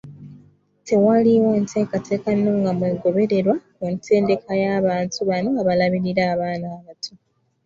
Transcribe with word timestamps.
Tewaliiwo 0.87 1.51
nteekateeka 1.61 2.29
nnungamu 2.35 2.83
egobererwa 2.93 3.55
ku 3.75 3.83
ntendeka 3.93 4.51
y’abantu 4.63 5.17
bano 5.29 5.49
abalabirira 5.61 6.23
abaana 6.33 6.67
abato. 6.77 7.11